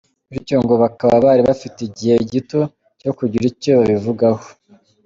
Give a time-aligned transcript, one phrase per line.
[0.31, 2.59] Bityo ngo bakaba bari bafite igihe gito
[2.99, 4.45] cyo kugira icyo babivugaho.